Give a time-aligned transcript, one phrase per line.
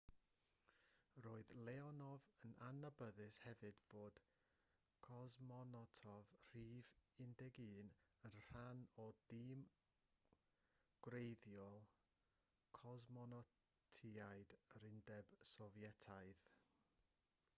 [1.23, 4.15] roedd leonov yn adnabyddus hefyd fel
[5.07, 6.89] cosmonot rhif
[7.25, 7.61] 11
[8.29, 9.61] yn rhan o dîm
[11.09, 11.77] gwreiddiol
[12.81, 16.45] cosmonotiaid yr undeb sofietaidd